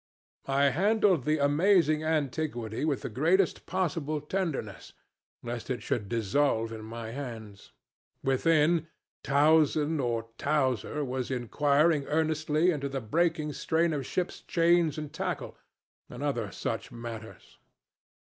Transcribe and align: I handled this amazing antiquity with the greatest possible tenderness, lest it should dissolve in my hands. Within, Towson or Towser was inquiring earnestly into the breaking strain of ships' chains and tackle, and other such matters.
I 0.47 0.71
handled 0.71 1.25
this 1.25 1.39
amazing 1.39 2.03
antiquity 2.03 2.83
with 2.85 3.03
the 3.03 3.07
greatest 3.09 3.67
possible 3.67 4.19
tenderness, 4.19 4.93
lest 5.43 5.69
it 5.69 5.83
should 5.83 6.09
dissolve 6.09 6.71
in 6.73 6.81
my 6.83 7.11
hands. 7.11 7.71
Within, 8.23 8.87
Towson 9.23 9.99
or 9.99 10.29
Towser 10.39 11.05
was 11.05 11.29
inquiring 11.29 12.05
earnestly 12.07 12.71
into 12.71 12.89
the 12.89 12.99
breaking 12.99 13.53
strain 13.53 13.93
of 13.93 14.07
ships' 14.07 14.41
chains 14.41 14.97
and 14.97 15.13
tackle, 15.13 15.55
and 16.09 16.23
other 16.23 16.51
such 16.51 16.91
matters. 16.91 17.59